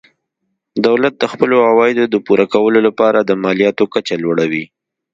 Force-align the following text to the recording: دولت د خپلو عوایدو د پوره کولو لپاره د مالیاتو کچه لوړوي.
دولت 0.85 1.13
د 1.17 1.23
خپلو 1.31 1.55
عوایدو 1.69 2.03
د 2.09 2.15
پوره 2.25 2.45
کولو 2.53 2.79
لپاره 2.87 3.19
د 3.21 3.31
مالیاتو 3.43 3.83
کچه 3.93 4.15
لوړوي. 4.23 4.65